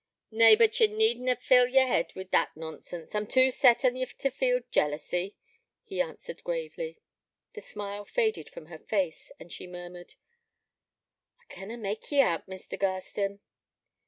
[0.31, 3.13] 'Nay, but ye need na fill yer head wi' that nonsense.
[3.13, 5.35] I'm too deep set on ye t' feel jealousy,'
[5.83, 6.97] he answered, gravely.
[7.53, 10.15] The smile faded from her face, as she murmured:
[11.41, 12.79] 'I canna mak ye out, Mr.
[12.79, 13.41] Garstin.'